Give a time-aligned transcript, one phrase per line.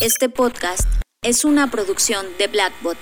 [0.00, 0.88] Este podcast
[1.22, 2.98] es una producción de Blackbot.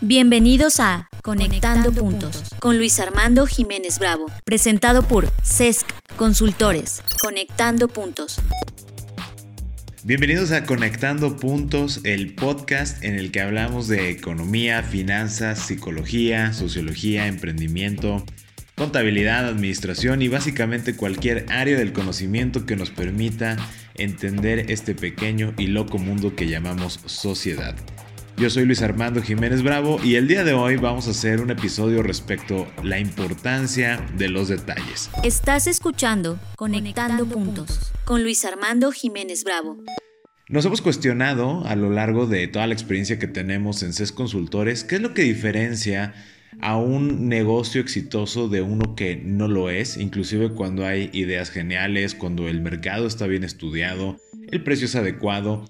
[0.00, 7.02] Bienvenidos a Conectando, Puntos con Luis Armando Jiménez Bravo, presentado por CESC Consultores.
[7.22, 8.38] Conectando Puntos.
[10.04, 17.26] Bienvenidos a Conectando Puntos, el podcast en el que hablamos de economía, finanzas, psicología, sociología,
[17.26, 18.24] emprendimiento,
[18.76, 23.56] contabilidad, administración y básicamente cualquier área del conocimiento que nos permita
[23.98, 27.74] entender este pequeño y loco mundo que llamamos sociedad.
[28.36, 31.50] Yo soy Luis Armando Jiménez Bravo y el día de hoy vamos a hacer un
[31.50, 35.10] episodio respecto a la importancia de los detalles.
[35.24, 39.82] Estás escuchando Conectando, Puntos con Luis Armando Jiménez Bravo.
[40.48, 44.84] Nos hemos cuestionado a lo largo de toda la experiencia que tenemos en CES Consultores
[44.84, 46.14] qué es lo que diferencia
[46.60, 52.14] a un negocio exitoso de uno que no lo es, inclusive cuando hay ideas geniales,
[52.14, 54.16] cuando el mercado está bien estudiado,
[54.50, 55.64] el precio es adecuado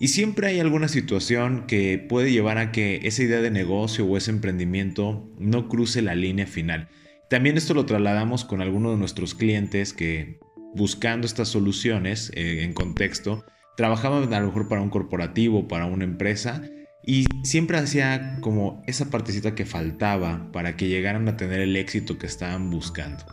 [0.00, 4.16] y siempre hay alguna situación que puede llevar a que esa idea de negocio o
[4.16, 6.88] ese emprendimiento no cruce la línea final.
[7.30, 10.40] También esto lo trasladamos con algunos de nuestros clientes que
[10.74, 13.44] buscando estas soluciones eh, en contexto,
[13.76, 16.62] trabajaban a lo mejor para un corporativo, para una empresa,
[17.04, 22.18] y siempre hacía como esa partecita que faltaba para que llegaran a tener el éxito
[22.18, 23.24] que estaban buscando.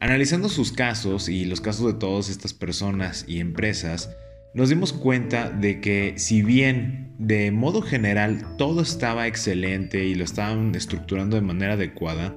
[0.00, 4.10] Analizando sus casos y los casos de todas estas personas y empresas,
[4.52, 10.24] nos dimos cuenta de que si bien de modo general todo estaba excelente y lo
[10.24, 12.36] estaban estructurando de manera adecuada,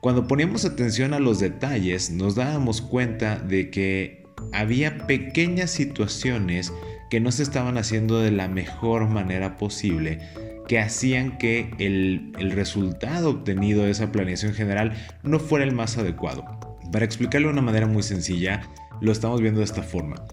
[0.00, 6.72] cuando poníamos atención a los detalles nos dábamos cuenta de que había pequeñas situaciones
[7.10, 10.20] que no se estaban haciendo de la mejor manera posible,
[10.68, 14.92] que hacían que el, resultado obtenido de esa planeación general
[15.24, 16.44] no fuera el más adecuado.
[16.92, 18.62] Para explicarlo de una manera muy sencilla,
[19.00, 20.24] lo estamos viendo de esta forma.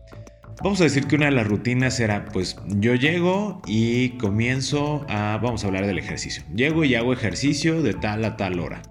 [0.64, 5.40] Vamos a decir que una de las rutinas era, pues yo llego y comienzo a,
[5.42, 6.44] vamos a hablar del ejercicio.
[6.56, 8.82] Llego y hago ejercicio de tal a tal hora.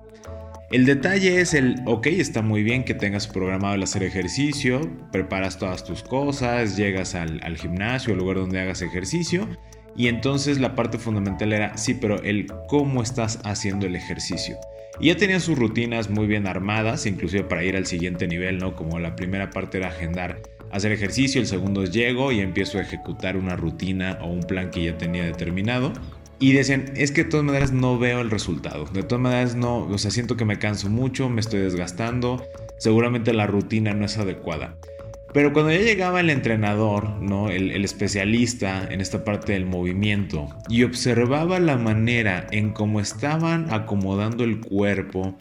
[0.73, 4.81] El detalle es el, ok, está muy bien que tengas programado el hacer ejercicio,
[5.13, 9.49] preparas todas tus cosas, llegas al, gimnasio, al lugar donde hagas ejercicio,
[9.97, 14.57] y entonces la parte fundamental era, sí, pero el cómo estás haciendo el ejercicio.
[14.99, 18.75] Y ya tenían sus rutinas muy bien armadas, inclusive para ir al siguiente nivel, ¿no?
[18.75, 22.83] Como la primera parte era agendar hacer ejercicio, el segundo es llego y empiezo a
[22.83, 25.93] ejecutar una rutina o un plan que ya tenía determinado.
[26.39, 28.85] Y decían, es que de todas maneras no veo el resultado.
[28.87, 32.45] De todas maneras no, o sea, siento que me canso mucho, me estoy desgastando,
[32.79, 34.77] seguramente la rutina no es adecuada.
[35.33, 37.51] Pero cuando ya llegaba el entrenador, ¿no?
[37.51, 43.73] El, el, especialista en esta parte del movimiento, y observaba la manera en cómo estaban
[43.73, 45.37] acomodando el cuerpo,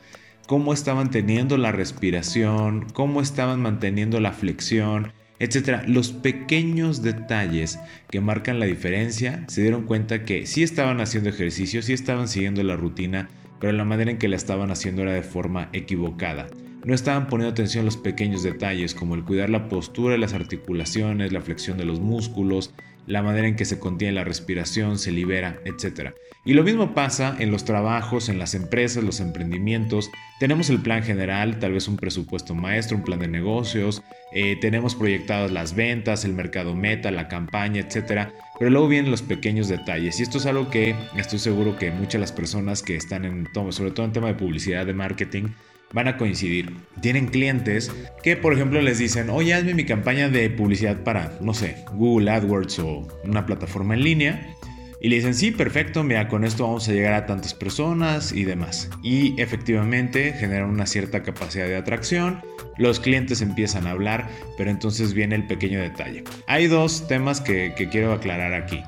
[0.47, 5.83] cómo estaban teniendo la respiración, cómo estaban manteniendo la flexión, etcétera.
[5.87, 7.79] Los pequeños detalles
[8.09, 12.63] que marcan la diferencia se dieron cuenta que sí estaban haciendo ejercicio, sí estaban siguiendo
[12.63, 13.29] la rutina,
[13.59, 16.47] pero la manera en que la estaban haciendo era de forma equivocada.
[16.83, 21.31] No estaban poniendo atención a los pequeños detalles como el cuidar la postura las articulaciones,
[21.31, 22.73] la flexión de los músculos,
[23.07, 26.11] la manera en que se contiene la respiración, se libera, etc.
[26.43, 30.11] Y lo mismo pasa en los trabajos, en las empresas, los emprendimientos.
[30.39, 34.95] Tenemos el plan general, tal vez un presupuesto maestro, un plan de negocios, eh, tenemos
[34.95, 38.29] proyectadas las ventas, el mercado meta, la campaña, etc.
[38.59, 40.19] Pero luego vienen los pequeños detalles.
[40.19, 43.47] Y esto es algo que estoy seguro que muchas de las personas que están en,
[43.71, 45.45] sobre todo en tema de publicidad, de marketing,
[45.93, 46.73] van a coincidir.
[47.01, 47.91] Tienen clientes
[48.23, 52.31] que, por ejemplo, les dicen, oye, hazme mi campaña de publicidad para, no sé, Google
[52.31, 54.55] AdWords o una plataforma en línea.
[55.01, 58.43] Y le dicen, sí, perfecto, mira, con esto vamos a llegar a tantas personas y
[58.43, 58.89] demás.
[59.03, 62.41] Y efectivamente generan una cierta capacidad de atracción,
[62.77, 66.23] los clientes empiezan a hablar, pero entonces viene el pequeño detalle.
[66.47, 68.81] Hay dos temas que, quiero aclarar aquí.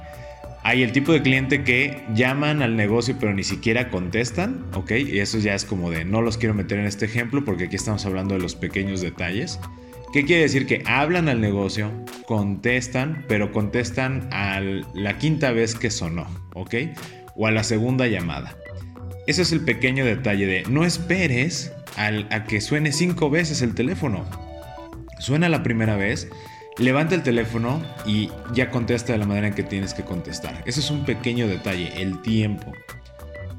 [0.68, 4.92] Hay el tipo de cliente que llaman al negocio pero ni siquiera contestan, ¿ok?
[4.92, 7.78] Y eso ya es como de no los quiero meter en este ejemplo porque aquí
[7.78, 9.62] estamos hablando de los pequeños detalles.
[10.12, 10.68] ¿Qué quiere decir?
[10.68, 11.90] Que hablan al negocio,
[12.26, 16.76] contestan, pero contestan a la quinta vez que sonó, ¿ok?
[17.38, 18.58] O a la segunda llamada.
[19.26, 24.26] Ese es el pequeño detalle de no esperes a que suene cinco veces el teléfono.
[25.18, 26.28] Suena la primera vez
[26.78, 30.64] levanta el teléfono y ya contesta de la manera en que tienes que contestar.
[30.66, 32.72] Ese es un pequeño detalle, el tiempo.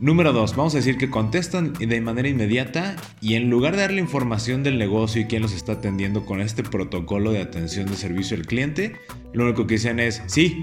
[0.00, 4.00] Número 2, vamos a decir que contestan de manera inmediata y en lugar de darle
[4.00, 8.36] información del negocio y quién los está atendiendo con este protocolo de atención de servicio
[8.36, 8.94] al cliente,
[9.32, 10.62] lo único que dicen es sí.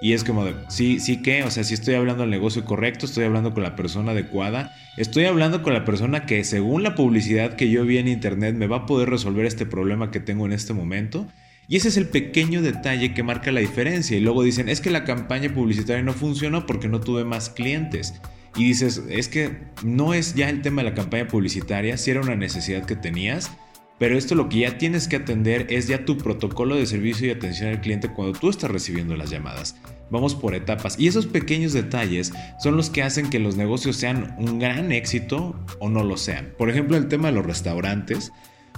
[0.00, 3.06] Y es como de, sí, sí que, o sea, si estoy hablando al negocio correcto,
[3.06, 7.54] estoy hablando con la persona adecuada, estoy hablando con la persona que según la publicidad
[7.54, 10.52] que yo vi en internet me va a poder resolver este problema que tengo en
[10.52, 11.26] este momento
[11.72, 14.14] Y ese es el pequeño detalle que marca la diferencia.
[14.14, 18.12] Y luego dicen, es que la campaña publicitaria no funcionó porque no tuve más clientes.
[18.56, 22.20] Y dices, es que no es ya el tema de la campaña publicitaria, si era
[22.20, 23.50] una necesidad que tenías,
[23.98, 27.30] pero esto lo que ya tienes que atender es ya tu protocolo de servicio y
[27.30, 29.76] atención al cliente cuando tú estás recibiendo las llamadas.
[30.10, 30.98] Vamos por etapas.
[30.98, 35.58] Y esos pequeños detalles son los que hacen que los negocios sean un gran éxito
[35.78, 36.52] o no lo sean.
[36.58, 38.30] Por ejemplo, el tema de los restaurantes.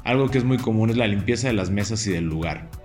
[0.05, 2.84] Algo que es muy común es la limpieza de las mesas y del lugar.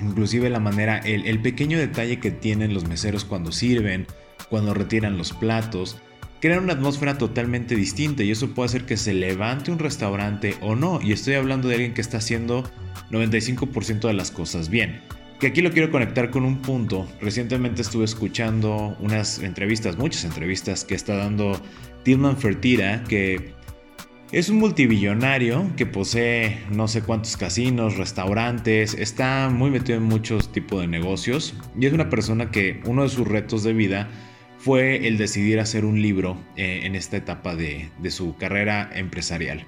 [0.00, 4.06] Inclusive la manera, el, pequeño detalle que tienen los meseros cuando sirven,
[4.48, 5.98] cuando retiran los platos
[6.40, 10.74] crean una atmósfera totalmente distinta y eso puede hacer que se levante un restaurante o
[10.74, 11.00] no.
[11.02, 12.64] Y estoy hablando de alguien que está haciendo
[13.10, 15.02] 95% de las cosas bien.
[15.38, 17.06] Que aquí lo quiero conectar con un punto.
[17.20, 21.60] Recientemente estuve escuchando unas entrevistas, muchas entrevistas que está dando
[22.02, 23.54] Tilman Fertira, que
[24.32, 30.52] es un multibillonario que posee no sé cuántos casinos, restaurantes, está muy metido en muchos
[30.52, 34.08] tipos de negocios y es una persona que uno de sus retos de vida
[34.58, 39.66] fue el decidir hacer un libro eh, en esta etapa de, su carrera empresarial.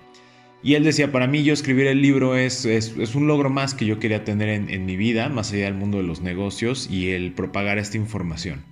[0.63, 3.85] Y él decía, para mí yo escribir el libro es, es, un logro más que
[3.85, 7.33] yo quería tener en, mi vida, más allá del mundo de los negocios y el
[7.33, 8.65] propagar esta información.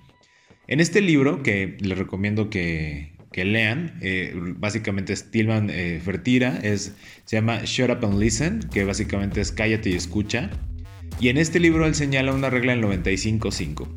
[0.67, 6.93] En este libro, que les recomiendo que, lean, eh, básicamente es Tilman eh, Fertira, es,
[7.23, 10.49] se llama Shut Up and Listen, que básicamente es cállate y escucha.
[11.19, 13.87] Y en este libro él señala una regla en 95.5.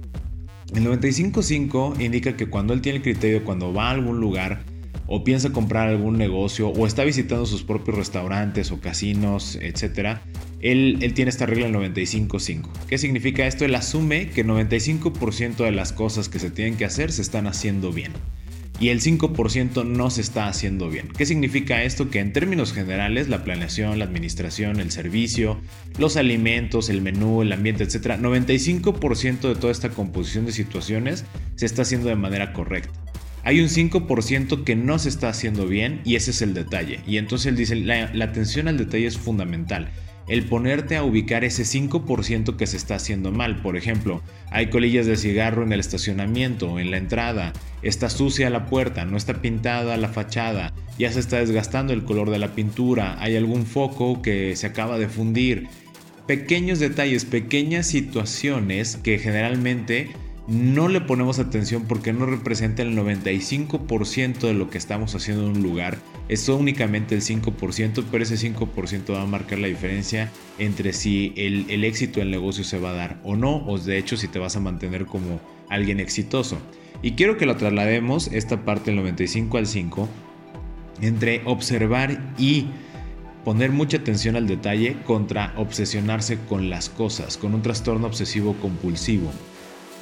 [0.75, 4.63] El 95.5 indica que cuando él tiene el criterio, cuando va a algún lugar
[5.07, 10.19] o piensa comprar algún negocio o está visitando sus propios restaurantes o casinos, etc.,
[10.61, 12.69] él, él tiene esta regla del 95.5.
[12.89, 13.65] ¿Qué significa esto?
[13.65, 17.47] Él asume que el 95% de las cosas que se tienen que hacer se están
[17.47, 18.13] haciendo bien
[18.81, 21.09] y el 5% no se está haciendo bien.
[21.17, 22.11] ¿Qué significa esto?
[22.11, 25.61] Que en términos generales la planeación, la administración, el servicio,
[25.99, 31.25] los alimentos, el menú, el ambiente, etc., 95% de toda esta composición de situaciones
[31.55, 32.93] se está haciendo de manera correcta.
[33.45, 37.01] Hay un 5% que no se está haciendo bien y ese es el detalle.
[37.07, 39.91] Y entonces él dice, la, la atención al detalle es fundamental
[40.27, 43.61] el ponerte a ubicar ese 5% que se está haciendo mal.
[43.63, 48.67] Por ejemplo, hay colillas de cigarro en el estacionamiento, en la entrada, está sucia la
[48.67, 53.17] puerta, no está pintada la fachada, ya se está desgastando el color de la pintura,
[53.21, 55.69] hay algún foco que se acaba de fundir.
[56.27, 60.11] Pequeños detalles, pequeñas situaciones que generalmente
[60.47, 65.57] no le ponemos atención porque no representa el 95% de lo que estamos haciendo en
[65.57, 65.99] un lugar.
[66.29, 71.67] Es únicamente el 5%, pero ese 5% va a marcar la diferencia entre si el,
[71.71, 74.39] el, éxito del negocio se va a dar o no, o de hecho si te
[74.39, 76.59] vas a mantener como alguien exitoso.
[77.03, 80.09] Y quiero que lo traslademos, esta parte del 95 al 5,
[81.01, 82.67] entre observar y
[83.45, 89.31] poner mucha atención al detalle contra obsesionarse con las cosas, con un trastorno obsesivo compulsivo.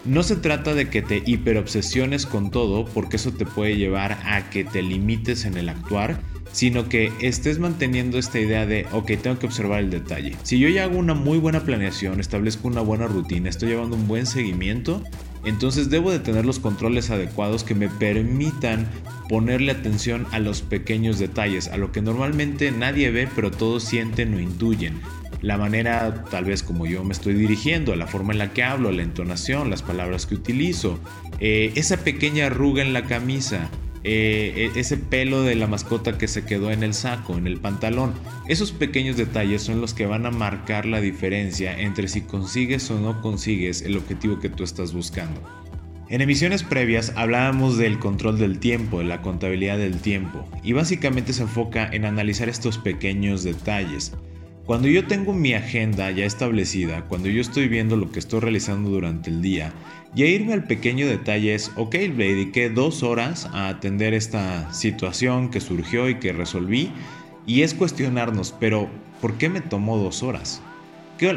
[0.05, 4.51] No se trata de que te hiperobsesiones con todo, porque eso te puede llevar a
[4.51, 6.21] que te limites en el actuar,
[6.51, 10.37] sino que estés manteniendo esta idea de, ok, tengo que observar el detalle.
[10.43, 14.09] Si yo ya hago una muy buena planeación, establezco una buena rutina, estoy llevando un
[14.09, 15.05] buen seguimiento,
[15.45, 18.89] entonces debo de tener los controles adecuados que me permitan
[19.29, 24.35] ponerle atención a los pequeños detalles, a lo que normalmente nadie ve pero todos sienten
[24.35, 25.01] o intuyen.
[25.41, 28.93] La manera tal vez como yo me estoy dirigiendo, la forma en la que hablo,
[28.93, 31.01] la entonación, las palabras que utilizo,
[31.41, 33.69] eh, esa pequeña arruga en la camisa,
[34.05, 37.61] eh, e, ese pelo de la mascota que se quedó en el saco, en el
[37.61, 38.15] pantalón.
[38.49, 43.01] Esos pequeños detalles son los que van a marcar la diferencia entre si consigues o
[43.01, 45.41] no consigues el objetivo que tú estás buscando.
[46.09, 51.33] En emisiones previas hablábamos del control del tiempo, de la contabilidad del tiempo, y básicamente
[51.33, 54.13] se enfoca en analizar estos pequeños detalles.
[54.67, 58.91] Cuando yo tengo mi agenda ya establecida, cuando yo estoy viendo lo que estoy realizando
[58.91, 59.73] durante el día,
[60.15, 65.51] ya irme al pequeño detalle es, ok, le dediqué dos horas a atender esta situación
[65.51, 66.93] que surgió y que resolví,
[67.45, 68.89] y es cuestionarnos, pero
[69.21, 70.63] ¿por qué me tomó dos horas?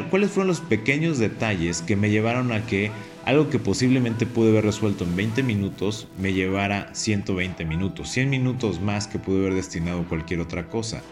[0.08, 2.92] ¿Cuáles fueron los pequeños detalles que me llevaron a que
[3.24, 8.80] algo que posiblemente pude haber resuelto en 20 minutos me llevara 120 minutos, 100 minutos
[8.80, 11.02] más que pude haber destinado a cualquier otra cosa?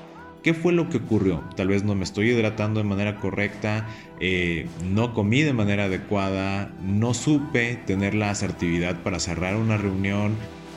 [0.45, 1.43] ¿Qué fue lo que ocurrió?
[1.57, 3.89] Tal vez no me estoy hidratando de manera correcta,
[4.21, 10.37] eh, no comí de manera adecuada, no supe tener la asertividad para cerrar una reunión,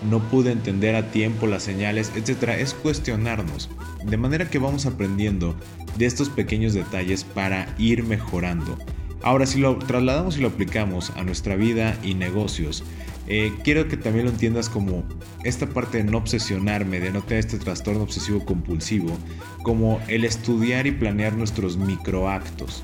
[0.10, 2.52] no pude entender a tiempo las señales, etc.
[2.58, 3.70] Es cuestionarnos.
[4.06, 5.54] De manera que vamos aprendiendo
[5.98, 8.78] de estos pequeños detalles para ir mejorando.
[9.22, 12.86] Ahora, si lo trasladamos y lo aplicamos a nuestra vida y negocios,
[13.28, 15.04] eh, quiero que también lo entiendas como
[15.44, 19.18] esta parte de no obsesionarme, de no tener este trastorno obsesivo compulsivo,
[19.64, 22.84] como el estudiar y planear nuestros microactos.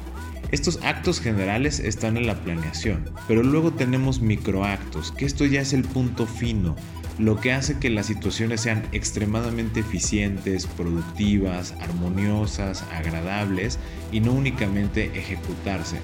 [0.51, 5.73] Estos actos generales están en la planeación, pero luego tenemos microactos, que esto ya es
[5.73, 6.75] el punto fino,
[7.17, 13.79] lo que hace que las situaciones sean extremadamente eficientes, productivas, armoniosas, agradables
[14.11, 15.97] y no únicamente ejecutarse.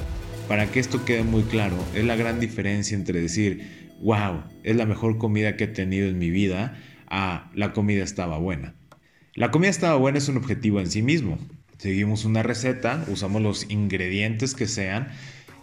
[0.47, 4.85] Para que esto quede muy claro, es la gran diferencia entre decir, wow, es la
[4.85, 6.77] mejor comida que he tenido en mi vida,
[7.07, 8.75] a la comida estaba buena.
[9.35, 11.37] La comida estaba buena es un objetivo en sí mismo,
[11.77, 15.09] seguimos una receta, usamos los ingredientes que sean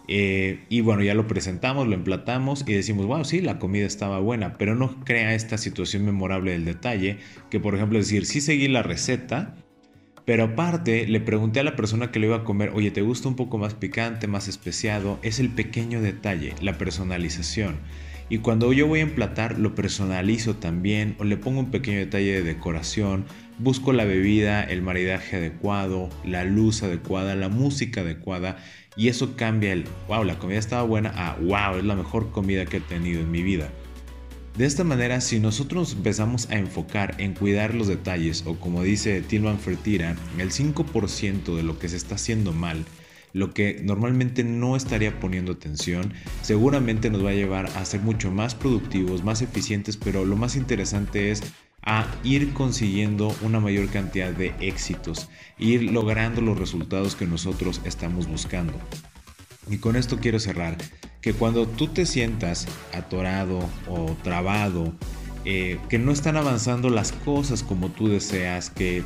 [0.07, 4.19] eh, y bueno, ya lo presentamos, lo emplatamos y decimos, wow, sí, la comida estaba
[4.19, 7.17] buena, pero no crea esta situación memorable del detalle,
[7.49, 9.55] que por ejemplo decir, sí seguí la receta,
[10.25, 13.27] pero aparte le pregunté a la persona que lo iba a comer, oye, ¿te gusta
[13.27, 15.19] un poco más picante, más especiado?
[15.23, 17.77] Es el pequeño detalle, la personalización.
[18.29, 22.33] Y cuando yo voy a emplatar, lo personalizo también o le pongo un pequeño detalle
[22.33, 23.25] de decoración,
[23.57, 28.57] busco la bebida, el maridaje adecuado, la luz adecuada, la música adecuada
[28.97, 32.65] y eso cambia el, wow, la comida estaba buena a, wow, es la mejor comida
[32.65, 33.69] que he tenido en mi vida.
[34.57, 39.21] De esta manera, si nosotros empezamos a enfocar en cuidar los detalles, o como dice
[39.21, 42.83] Tilman Fertira, el 5% de lo que se está haciendo mal,
[43.33, 48.31] lo que normalmente no estaría poniendo atención, seguramente nos va a llevar a ser mucho
[48.31, 51.43] más productivos, más eficientes, pero lo más interesante es
[51.83, 58.27] a ir consiguiendo una mayor cantidad de éxitos, ir logrando los resultados que nosotros estamos
[58.27, 58.73] buscando.
[59.69, 60.77] Y con esto quiero cerrar,
[61.21, 64.93] que cuando tú te sientas atorado o trabado,
[65.45, 69.03] eh, que no están avanzando las cosas como tú deseas, que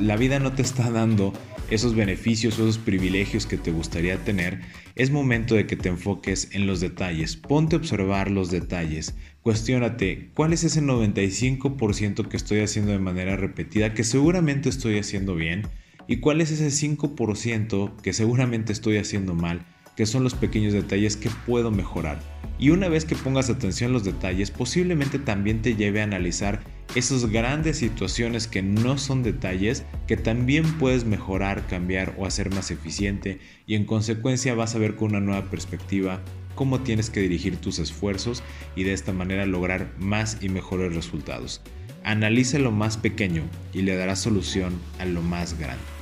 [0.00, 1.32] la vida no te está dando
[1.70, 4.60] esos beneficios esos privilegios que te gustaría tener,
[4.94, 7.36] es momento de que te enfoques en los detalles.
[7.36, 9.14] Ponte a observar los detalles.
[9.42, 15.34] Cuestiónate, ¿cuál es ese 95% que estoy haciendo de manera repetida que seguramente estoy haciendo
[15.34, 15.66] bien?
[16.06, 19.66] ¿Y cuál es ese 5% que seguramente estoy haciendo mal?
[19.96, 22.20] Que son los pequeños detalles que puedo mejorar.
[22.58, 26.62] Y una vez que pongas atención a los detalles, posiblemente también te lleve a analizar
[26.94, 32.70] esas grandes situaciones que no son detalles, que también puedes mejorar, cambiar o hacer más
[32.70, 36.20] eficiente y en consecuencia vas a ver con una nueva perspectiva
[36.54, 38.42] cómo tienes que dirigir tus esfuerzos
[38.76, 41.62] y de esta manera lograr más y mejores resultados.
[42.04, 45.93] Analiza lo más pequeño y le darás solución a lo más grande.